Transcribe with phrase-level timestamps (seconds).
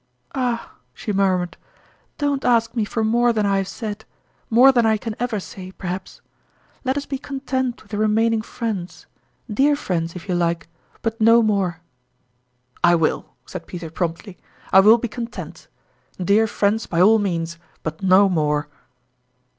[0.33, 1.57] "Ah!" she murmured,"
[2.17, 4.03] don't ask me for more than I have said
[4.49, 6.21] more than I can ever say, perhaps!
[6.83, 9.05] Let us be content with remain ing friends
[9.47, 10.67] dear friends, if you like
[11.03, 11.81] but no more!"
[12.83, 12.83] tourmalin's .first QHue.
[12.83, 14.37] 43" I will," said Peter promptly,"
[14.73, 15.67] I will be con tent.
[16.19, 18.69] Dear friends, by all means; but no more